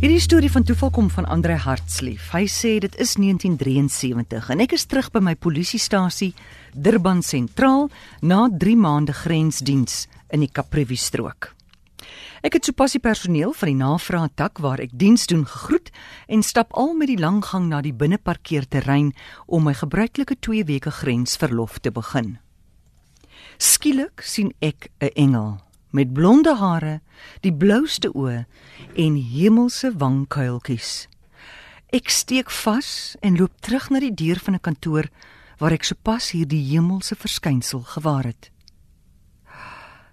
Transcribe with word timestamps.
Hierdie 0.00 0.20
storie 0.20 0.48
van 0.48 0.64
toeval 0.64 0.90
kom 0.90 1.10
van 1.12 1.26
Andre 1.28 1.58
Hartslief. 1.60 2.30
Hy 2.32 2.46
sê 2.48 2.70
dit 2.80 2.94
is 3.04 3.10
1973 3.20 4.48
en 4.54 4.62
ek 4.64 4.72
is 4.72 4.86
terug 4.88 5.10
by 5.12 5.20
my 5.20 5.34
polisiestasie 5.36 6.30
Durban 6.72 7.20
sentraal 7.20 7.90
na 8.24 8.46
3 8.48 8.78
maande 8.80 9.12
grensdiens 9.12 10.06
in 10.32 10.40
die 10.40 10.48
Kaprivi 10.48 10.96
strook. 10.96 11.50
Ek 12.40 12.56
het 12.56 12.64
sopas 12.64 12.96
die 12.96 13.04
personeel 13.04 13.52
van 13.52 13.74
die 13.74 13.76
navraag 13.76 14.32
tak 14.40 14.64
waar 14.64 14.80
ek 14.80 14.96
diens 14.96 15.28
doen 15.28 15.44
gegroet 15.44 15.92
en 16.32 16.48
stap 16.48 16.72
al 16.72 16.96
met 16.96 17.12
die 17.12 17.20
lang 17.20 17.44
gang 17.44 17.68
na 17.68 17.84
die 17.84 17.92
binneparkeerterrein 17.92 19.12
om 19.44 19.68
my 19.68 19.76
gebruikelike 19.76 20.40
2 20.40 20.64
weke 20.64 20.96
grensverlof 21.04 21.76
te 21.84 21.92
begin. 21.92 22.38
Skielik 23.60 24.24
sien 24.24 24.56
ek 24.64 24.88
'n 25.04 25.12
engel 25.12 25.60
met 25.90 26.12
blonde 26.12 26.56
hare, 26.56 27.00
die 27.40 27.52
blouste 27.52 28.10
oë 28.14 28.44
en 28.94 29.16
hemelse 29.16 29.92
wangkuiltjies. 29.98 31.08
Ek 31.90 32.10
steek 32.10 32.50
vas 32.50 33.16
en 33.20 33.38
loop 33.38 33.56
terug 33.60 33.90
na 33.90 34.00
die 34.00 34.14
deur 34.14 34.38
van 34.38 34.54
'n 34.54 34.60
kantoor 34.60 35.10
waar 35.58 35.72
ek 35.72 35.84
sopas 35.84 36.30
hierdie 36.30 36.62
hemelse 36.72 37.14
verskynsel 37.14 37.82
gewaar 37.82 38.24
het. 38.24 38.50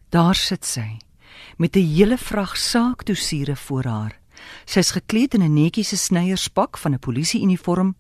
Daar 0.10 0.36
sit 0.36 0.66
sy 0.66 1.00
met 1.58 1.76
'n 1.76 1.94
hele 1.96 2.18
vrag 2.18 2.58
saakdossiere 2.58 3.56
voor 3.56 3.84
haar. 3.84 4.20
Sy's 4.66 4.92
gekleed 4.92 5.34
in 5.34 5.44
'n 5.44 5.54
netjiese 5.54 5.98
snyierspak 5.98 6.78
van 6.78 6.94
'n 6.94 7.00
polisieuniform, 7.00 7.96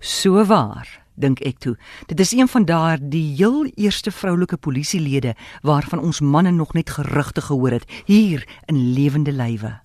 so 0.00 0.44
waar 0.44 1.03
dink 1.14 1.40
ek 1.40 1.58
toe. 1.58 1.76
Dit 2.06 2.20
is 2.20 2.32
een 2.32 2.48
van 2.48 2.64
daardie 2.64 3.34
heel 3.36 3.66
eerste 3.76 4.10
vroulike 4.10 4.56
polisielede 4.56 5.34
waarvan 5.62 6.00
ons 6.00 6.20
manne 6.20 6.50
nog 6.50 6.74
net 6.74 6.90
gerugte 6.90 7.40
gehoor 7.40 7.70
het 7.70 8.02
hier 8.04 8.46
in 8.66 8.92
lewende 8.92 9.32
lywe. 9.32 9.78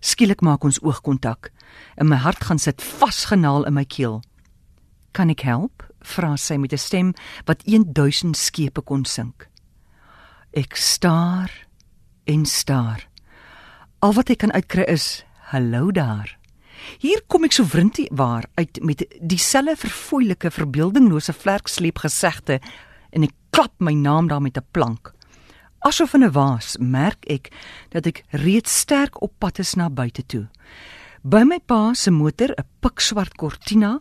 Skielik 0.00 0.40
maak 0.40 0.64
ons 0.64 0.80
oogkontak 0.82 1.50
en 1.96 2.08
my 2.08 2.16
hart 2.16 2.44
gaan 2.44 2.58
sit 2.58 2.82
vasgenaal 2.82 3.64
in 3.64 3.74
my 3.74 3.84
keel. 3.84 4.22
"Kan 5.12 5.30
ek 5.30 5.40
help?" 5.40 5.82
vra 6.00 6.36
sy 6.36 6.56
met 6.56 6.72
'n 6.72 6.78
stem 6.78 7.14
wat 7.44 7.62
1000 7.64 8.36
skepe 8.36 8.82
kon 8.82 9.04
sink. 9.04 9.48
Ek 10.52 10.76
staar 10.76 11.66
en 12.24 12.46
staar. 12.46 13.08
Al 13.98 14.12
wat 14.12 14.30
ek 14.30 14.38
kan 14.38 14.52
uitkry 14.52 14.82
is: 14.82 15.24
"Hallo 15.50 15.90
daar." 15.90 16.43
Hier 16.98 17.22
kom 17.26 17.44
ek 17.44 17.52
so 17.52 17.64
wrintie 17.64 18.08
waar 18.12 18.44
uit 18.54 18.80
met 18.82 19.04
dieselfde 19.20 19.76
verfoeilike 19.76 20.50
verbeeldinglose 20.50 21.32
vlerksleep 21.32 21.98
gesegde 21.98 22.60
en 23.10 23.22
ek 23.22 23.34
klap 23.50 23.74
my 23.78 23.94
naam 23.94 24.28
daar 24.28 24.42
met 24.42 24.56
'n 24.56 24.66
plank. 24.72 25.12
Asof 25.84 26.14
in 26.14 26.24
'n 26.24 26.32
waas 26.32 26.76
merk 26.78 27.24
ek 27.26 27.52
dat 27.90 28.06
ek 28.06 28.24
reeds 28.30 28.78
sterk 28.78 29.22
op 29.22 29.32
pad 29.38 29.58
is 29.58 29.74
na 29.74 29.90
buite 29.90 30.26
toe. 30.26 30.48
By 31.22 31.42
my 31.42 31.58
pa 31.60 31.94
se 31.94 32.10
motor, 32.10 32.54
'n 32.56 32.64
pikswart 32.80 33.36
Cortina, 33.36 33.98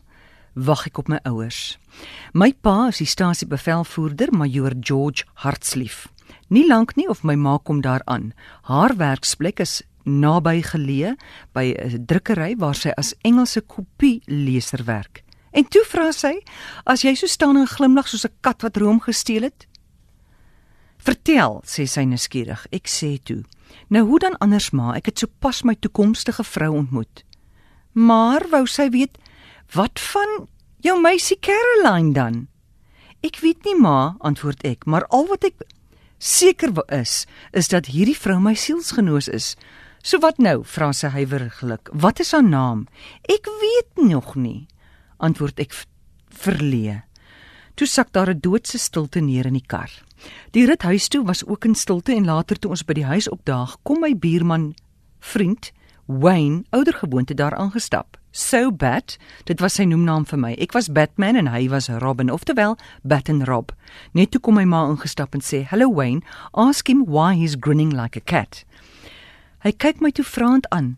wag 0.53 0.85
ek 0.87 0.97
op 0.97 1.07
my 1.07 1.19
ouers. 1.23 1.77
My 2.33 2.53
pa 2.53 2.87
is 2.87 2.97
die 2.97 3.07
stasiebevelvoerder, 3.07 4.33
Major 4.33 4.73
George 4.79 5.23
Hartslief. 5.33 6.07
Nie 6.49 6.67
lank 6.67 6.95
nie 6.95 7.07
of 7.07 7.23
my 7.23 7.35
ma 7.35 7.57
kom 7.57 7.81
daar 7.81 8.01
aan. 8.05 8.33
Haar 8.61 8.95
werksplek 8.95 9.59
is 9.59 9.81
naby 10.03 10.61
geleë 10.61 11.15
by 11.53 11.75
'n 11.77 12.05
drukkery 12.05 12.55
waar 12.57 12.75
sy 12.75 12.89
as 12.97 13.15
Engelse 13.23 13.61
kopie 13.61 14.21
leser 14.25 14.83
werk. 14.85 15.23
En 15.53 15.67
toe 15.69 15.83
vra 15.85 16.11
sy: 16.11 16.41
"As 16.85 17.03
jy 17.03 17.13
so 17.15 17.27
staan 17.27 17.57
en 17.57 17.67
glimlag 17.67 18.07
soos 18.07 18.25
'n 18.25 18.33
kat 18.41 18.61
wat 18.61 18.77
room 18.77 18.99
gesteel 18.99 19.41
het?" 19.41 19.67
"Vertel," 20.97 21.61
sê 21.65 21.85
sy 21.85 22.03
nuuskierig. 22.03 22.65
Ek 22.71 22.87
sê 22.87 23.19
toe: 23.23 23.43
"Nou 23.89 24.07
hoe 24.07 24.19
dan 24.19 24.37
anders 24.37 24.71
ma, 24.71 24.95
ek 24.95 25.05
het 25.05 25.19
sopas 25.19 25.63
my 25.63 25.75
toekomstige 25.75 26.43
vrou 26.43 26.75
ontmoet." 26.75 27.23
Maar 27.93 28.49
wou 28.49 28.65
sy 28.65 28.89
weet, 28.89 29.17
"Wat 29.73 29.99
van 29.99 30.47
jou 30.79 31.01
meisie 31.01 31.39
Caroline 31.39 32.13
dan?" 32.13 32.47
"Ek 33.21 33.37
weet 33.39 33.63
nie 33.63 33.79
ma," 33.79 34.15
antwoord 34.19 34.63
ek, 34.63 34.85
"maar 34.85 35.05
al 35.07 35.27
wat 35.27 35.43
ek 35.43 35.53
seker 36.17 36.71
is, 36.87 37.25
is 37.51 37.67
dat 37.67 37.85
hierdie 37.85 38.17
vrou 38.17 38.39
my 38.39 38.53
sielsgenoos 38.53 39.27
is." 39.27 39.55
So 40.03 40.19
wat 40.19 40.37
nou? 40.37 40.65
vra 40.67 40.89
sy 40.91 41.07
huiwerig. 41.13 41.61
Wat 41.95 42.19
is 42.19 42.33
haar 42.35 42.43
naam? 42.43 42.87
Ek 43.23 43.47
weet 43.61 44.03
nog 44.03 44.33
nie, 44.35 44.67
antwoord 45.23 45.61
ek 45.63 45.71
verleë. 46.43 47.03
Toe 47.79 47.87
sak 47.87 48.11
daar 48.11 48.29
'n 48.29 48.39
doodse 48.39 48.77
stilte 48.77 49.21
neer 49.21 49.45
in 49.45 49.53
die 49.53 49.65
kar. 49.65 49.89
Die 50.51 50.65
rit 50.65 50.83
huis 50.83 51.07
toe 51.07 51.23
was 51.23 51.45
ook 51.45 51.65
in 51.65 51.75
stilte 51.75 52.13
en 52.13 52.25
later 52.25 52.59
toe 52.59 52.71
ons 52.71 52.83
by 52.83 52.93
die 52.93 53.05
huis 53.05 53.29
opdaag, 53.29 53.77
kom 53.83 53.99
my 53.99 54.13
buurman 54.15 54.75
vriend 55.19 55.71
Wayne 56.05 56.63
oudergewoonte 56.69 57.33
daar 57.33 57.55
aangestap. 57.55 58.17
So 58.31 58.71
Bat, 58.71 59.17
dit 59.43 59.59
was 59.59 59.73
sy 59.73 59.83
noemnaam 59.83 60.25
vir 60.25 60.39
my. 60.39 60.53
Ek 60.53 60.73
was 60.73 60.91
Batman 60.91 61.35
en 61.35 61.47
hy 61.47 61.69
was 61.69 61.87
Robin, 61.87 62.29
oftewel 62.29 62.77
Bat 63.03 63.29
and 63.29 63.47
Rob. 63.47 63.71
Net 64.11 64.31
toe 64.31 64.41
kom 64.41 64.55
my 64.55 64.65
ma 64.65 64.89
ingestap 64.89 65.33
en 65.33 65.41
sê, 65.41 65.65
"Hello 65.65 65.89
Wayne, 65.93 66.21
ask 66.53 66.89
him 66.89 67.05
why 67.05 67.35
he's 67.35 67.55
grinning 67.55 67.93
like 67.93 68.17
a 68.17 68.21
cat." 68.21 68.65
Hy 69.63 69.71
kyk 69.71 70.01
my 70.01 70.11
toe 70.11 70.25
vraend 70.27 70.67
aan. 70.75 70.97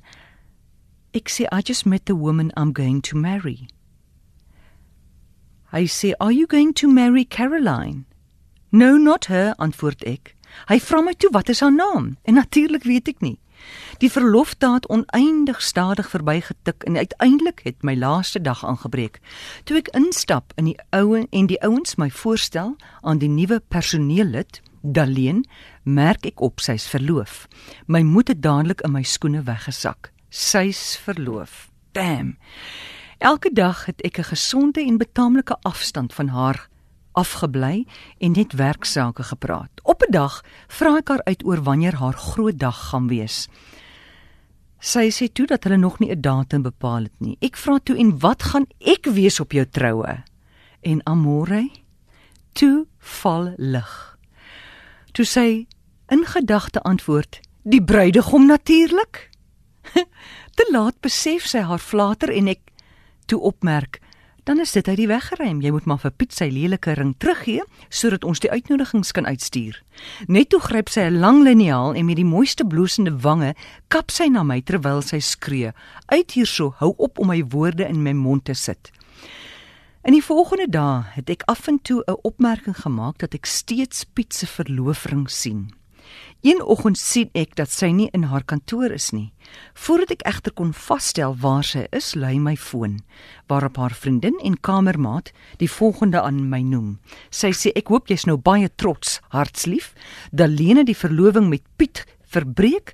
Ek 1.14 1.30
sê 1.30 1.46
I 1.54 1.62
just 1.62 1.86
met 1.86 2.08
the 2.10 2.16
woman 2.16 2.52
I'm 2.58 2.74
going 2.74 3.02
to 3.06 3.18
marry. 3.18 3.68
Hy 5.72 5.86
sê, 5.86 6.14
"Are 6.20 6.32
you 6.32 6.48
going 6.48 6.74
to 6.74 6.88
marry 6.88 7.26
Caroline?" 7.26 8.06
"No, 8.72 8.98
not 8.98 9.26
her," 9.26 9.54
antwoord 9.60 10.04
ek. 10.04 10.36
Hy 10.68 10.80
vra 10.80 11.02
my 11.04 11.14
toe 11.14 11.30
wat 11.32 11.50
is 11.50 11.60
haar 11.60 11.74
naam? 11.74 12.18
En 12.24 12.34
natuurlik 12.34 12.84
weet 12.84 13.08
ek 13.08 13.22
nie. 13.22 13.40
Die 13.98 14.12
verlofdaad 14.12 14.90
oneindig 14.90 15.62
stadig 15.62 16.10
verbygetik 16.10 16.84
en 16.84 16.98
uiteindelik 16.98 17.62
het 17.64 17.84
my 17.84 17.96
laaste 17.96 18.42
dag 18.42 18.66
aangebreek. 18.66 19.20
Toe 19.64 19.78
ek 19.78 19.94
instap 19.96 20.54
in 20.56 20.66
die 20.66 20.78
oue 20.90 21.28
en 21.30 21.48
die 21.48 21.62
ouens 21.62 21.96
my 21.96 22.10
voorstel 22.10 22.76
aan 23.02 23.18
die 23.18 23.30
nuwe 23.30 23.60
personeellid, 23.60 24.62
Daleen, 24.86 25.46
merk 25.84 26.26
ek 26.26 26.42
op 26.46 26.62
sy's 26.62 26.86
verloof. 26.88 27.48
My 27.90 28.04
moed 28.06 28.30
het 28.30 28.42
dadelik 28.42 28.84
in 28.86 28.94
my 28.94 29.02
skoene 29.04 29.42
weggesak. 29.42 30.12
Sy's 30.30 30.98
verloof. 31.02 31.70
Bam. 31.92 32.36
Elke 33.18 33.50
dag 33.54 33.86
het 33.86 34.02
ek 34.02 34.20
'n 34.20 34.30
gesonde 34.36 34.82
en 34.82 34.98
betaamlike 34.98 35.58
afstand 35.64 36.14
van 36.14 36.28
haar 36.28 36.70
afgebly 37.14 37.86
en 38.20 38.32
net 38.32 38.54
werksake 38.54 39.24
gepraat. 39.24 39.72
Op 39.84 40.02
'n 40.02 40.12
dag 40.12 40.44
vra 40.68 40.98
ek 40.98 41.08
haar 41.08 41.24
uit 41.24 41.46
oor 41.46 41.64
wanneer 41.64 41.96
haar 41.96 42.14
groot 42.14 42.60
dag 42.60 42.90
gaan 42.90 43.08
wees. 43.08 43.48
Sy 44.80 45.10
sê 45.10 45.32
toe 45.32 45.46
dat 45.46 45.64
hulle 45.64 45.78
nog 45.78 46.00
nie 46.00 46.12
'n 46.12 46.22
datum 46.22 46.62
bepaal 46.62 47.04
het 47.04 47.20
nie. 47.20 47.38
Ek 47.40 47.56
vra 47.56 47.80
toe 47.84 47.98
en 47.98 48.20
wat 48.20 48.44
gaan 48.44 48.66
ek 48.80 49.06
wees 49.06 49.40
op 49.40 49.52
jou 49.52 49.66
troue? 49.66 50.24
En 50.82 51.02
amore? 51.06 51.70
Toe 52.54 52.88
val 53.00 53.54
lig 53.58 54.15
toe 55.16 55.26
sy 55.26 55.68
in 56.12 56.26
gedagte 56.28 56.82
antwoord: 56.82 57.40
"Die 57.64 57.84
bruidegom 57.84 58.46
natuurlik." 58.46 59.30
Te 60.58 60.68
laat 60.72 61.00
besef 61.00 61.48
sy 61.48 61.62
haar 61.64 61.80
flater 61.80 62.30
en 62.30 62.48
ek 62.52 62.60
toe 63.26 63.40
opmerk: 63.40 64.02
"Dan 64.44 64.60
is 64.60 64.72
dit 64.72 64.88
uit 64.88 64.98
die 64.98 65.08
weg 65.08 65.28
geruim. 65.28 65.62
Jy 65.62 65.72
moet 65.72 65.86
maar 65.86 66.02
vir 66.04 66.12
Piet 66.12 66.34
sy 66.34 66.50
lelike 66.52 66.94
ring 66.94 67.16
teruggee 67.18 67.64
sodat 67.90 68.24
ons 68.24 68.40
die 68.40 68.52
uitnodigings 68.52 69.12
kan 69.12 69.26
uitstuur." 69.26 69.82
Net 70.28 70.50
toe 70.50 70.60
gryp 70.60 70.90
sy 70.90 71.08
'n 71.08 71.20
lang 71.20 71.44
liniaal 71.44 71.96
en 71.96 72.06
met 72.06 72.16
die 72.16 72.28
mooiste 72.28 72.66
bloesende 72.66 73.16
wange 73.22 73.56
kap 73.88 74.12
sy 74.12 74.28
na 74.28 74.44
my 74.44 74.62
terwyl 74.62 75.02
sy 75.02 75.20
skree: 75.20 75.72
"Uit 76.12 76.32
hierso, 76.32 76.74
hou 76.78 76.94
op 76.98 77.20
om 77.20 77.28
my 77.28 77.44
woorde 77.44 77.88
in 77.88 78.04
my 78.04 78.14
mond 78.14 78.46
te 78.46 78.54
sit." 78.54 78.92
In 80.06 80.14
die 80.14 80.22
volgende 80.22 80.68
dae 80.70 81.00
het 81.16 81.32
ek 81.34 81.44
af 81.50 81.66
en 81.66 81.80
toe 81.82 82.04
'n 82.06 82.20
opmerking 82.22 82.78
gemaak 82.78 83.18
dat 83.18 83.34
ek 83.34 83.46
steeds 83.46 84.04
Piet 84.14 84.34
se 84.34 84.46
verloofring 84.46 85.30
sien. 85.30 85.74
Een 86.42 86.62
oggend 86.62 86.98
sien 86.98 87.30
ek 87.34 87.56
dat 87.56 87.72
sy 87.72 87.90
nie 87.90 88.10
in 88.12 88.24
haar 88.24 88.44
kantoor 88.44 88.92
is 88.92 89.10
nie. 89.12 89.34
Voordat 89.74 90.12
ek 90.12 90.22
egter 90.22 90.54
kon 90.54 90.74
vasstel 90.74 91.36
waar 91.36 91.64
sy 91.64 91.88
is, 91.92 92.14
lui 92.16 92.40
my 92.40 92.56
foon, 92.56 93.00
waarop 93.48 93.78
haar 93.78 93.94
vriendin 93.94 94.40
en 94.44 94.60
kamermaat 94.62 95.32
die 95.58 95.70
volgende 95.70 96.22
aan 96.22 96.50
my 96.50 96.62
noem. 96.62 97.00
Sy 97.30 97.52
sê 97.52 97.72
ek 97.76 97.88
hoop 97.88 98.08
jy's 98.08 98.26
nou 98.26 98.38
baie 98.38 98.70
trots, 98.76 99.20
hartslief, 99.30 99.94
dat 100.32 100.50
Lene 100.50 100.84
die 100.84 100.98
verloving 100.98 101.50
met 101.50 101.64
Piet 101.78 102.06
verbreek. 102.22 102.94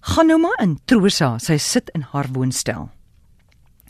Gaan 0.00 0.26
nou 0.26 0.38
maar 0.38 0.62
in, 0.62 0.78
Trosa, 0.84 1.38
sy 1.38 1.56
sit 1.58 1.90
in 1.94 2.02
haar 2.02 2.28
woonstel. 2.32 2.90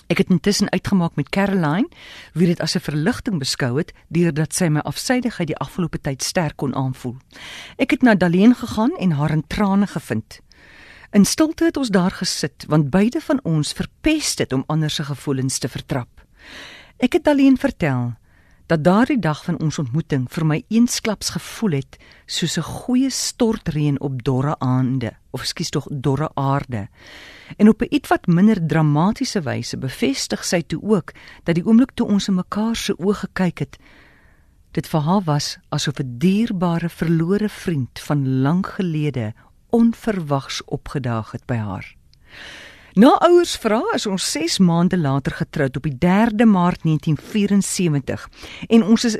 Ek 0.06 0.18
het 0.18 0.30
intussen 0.30 0.70
uitgemaak 0.70 1.14
met 1.16 1.28
Caroline, 1.28 1.88
wie 2.32 2.46
dit 2.46 2.60
as 2.60 2.74
'n 2.76 2.80
verligting 2.80 3.38
beskou 3.38 3.78
het 3.78 3.92
deurdat 4.08 4.54
sy 4.54 4.68
my 4.68 4.80
afsydigheid 4.80 5.48
die 5.48 5.56
afgelope 5.56 6.00
tyd 6.00 6.22
sterk 6.22 6.56
kon 6.56 6.74
aanvoel. 6.74 7.16
Ek 7.76 7.90
het 7.90 8.02
na 8.02 8.14
Daleen 8.14 8.54
gegaan 8.54 8.96
en 8.98 9.10
haar 9.10 9.30
in 9.30 9.46
trane 9.46 9.86
gevind. 9.86 10.40
In 11.10 11.24
stilte 11.24 11.64
het 11.64 11.76
ons 11.76 11.88
daar 11.88 12.10
gesit 12.10 12.64
want 12.68 12.90
beide 12.90 13.20
van 13.20 13.40
ons 13.42 13.72
verpes 13.72 14.36
dit 14.36 14.52
om 14.52 14.64
ander 14.66 14.90
se 14.90 15.04
gevoelens 15.04 15.58
te 15.58 15.68
vertrap. 15.68 16.08
Ek 16.96 17.12
het 17.12 17.24
Daleen 17.24 17.56
vertel 17.58 18.14
dat 18.66 18.84
daardie 18.84 19.18
dag 19.18 19.44
van 19.44 19.58
ons 19.60 19.78
ontmoeting 19.78 20.24
vir 20.32 20.46
my 20.46 20.56
eensklaps 20.72 21.34
gevoel 21.36 21.76
het 21.80 21.98
soos 22.26 22.56
'n 22.58 22.62
goeie 22.62 23.10
stortreën 23.10 24.00
op 24.00 24.22
dorre 24.24 24.56
aande 24.58 25.12
of 25.30 25.44
skus 25.44 25.70
tog 25.70 25.86
dorre 25.90 26.30
aarde. 26.34 26.88
En 27.56 27.68
op 27.68 27.82
'n 27.82 27.94
ietwat 27.94 28.26
minder 28.26 28.66
dramatiese 28.66 29.40
wyse 29.40 29.76
bevestig 29.76 30.44
sy 30.44 30.62
toe 30.62 30.82
ook 30.82 31.12
dat 31.42 31.54
die 31.54 31.66
oomblik 31.66 31.90
toe 31.94 32.06
ons 32.06 32.28
in 32.28 32.34
mekaar 32.34 32.76
se 32.76 32.94
oë 32.98 33.14
gekyk 33.14 33.58
het, 33.58 33.78
dit 34.70 34.88
vir 34.88 35.00
haar 35.00 35.22
was 35.22 35.58
asof 35.68 35.98
'n 35.98 36.18
dierbare 36.18 36.88
verlore 36.88 37.48
vriend 37.48 38.00
van 38.00 38.40
lank 38.40 38.66
gelede 38.66 39.32
onverwags 39.70 40.64
opgedaag 40.64 41.30
het 41.30 41.46
by 41.46 41.56
haar. 41.56 41.96
Na 42.94 43.16
ouers 43.26 43.56
vra 43.58 43.80
is 43.96 44.04
ons 44.06 44.24
6 44.30 44.60
maande 44.62 44.94
later 44.94 45.34
getroud 45.34 45.80
op 45.80 45.86
die 45.88 45.96
3de 45.98 46.46
Maart 46.46 46.84
1974 46.86 48.28
en 48.70 48.84
ons 48.86 49.06
is 49.08 49.16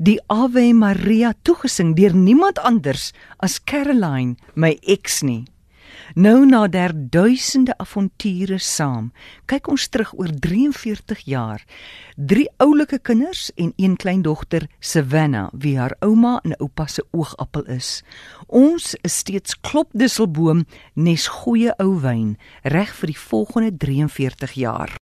die 0.00 0.16
Ave 0.32 0.62
Maria 0.72 1.34
toegesing 1.44 1.92
deur 1.98 2.16
niemand 2.16 2.62
anders 2.64 3.10
as 3.44 3.58
Caroline, 3.60 4.38
my 4.56 4.78
eks 4.88 5.20
nie. 5.20 5.42
Nou 6.14 6.46
na 6.46 6.66
der 6.66 6.90
duisende 6.94 7.76
avonture 7.78 8.58
saam, 8.58 9.12
kyk 9.46 9.68
ons 9.70 9.84
terug 9.94 10.10
oor 10.18 10.32
43 10.42 11.20
jaar. 11.30 11.62
Drie 12.16 12.48
oulike 12.58 12.98
kinders 12.98 13.52
en 13.54 13.70
een 13.76 13.94
kleindogter, 13.96 14.66
Savannah, 14.80 15.52
wie 15.54 15.76
haar 15.78 15.94
ouma 16.02 16.40
en 16.42 16.56
oupa 16.58 16.88
se 16.90 17.04
oogappel 17.14 17.68
is. 17.70 18.02
Ons 18.48 18.96
is 19.06 19.20
steeds 19.22 19.54
klopdisselboom 19.60 20.64
nes 20.94 21.28
goeie 21.30 21.70
ou 21.78 21.94
wyn 22.02 22.34
reg 22.66 22.90
vir 22.98 23.14
die 23.14 23.20
volgende 23.28 23.70
43 23.78 24.58
jaar. 24.58 24.98